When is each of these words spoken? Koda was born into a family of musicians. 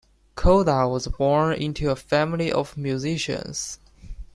Koda 0.35 0.89
was 0.89 1.05
born 1.09 1.53
into 1.53 1.91
a 1.91 1.95
family 1.95 2.51
of 2.51 2.75
musicians. 2.75 3.77